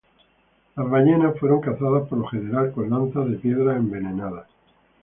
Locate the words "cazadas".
1.61-2.07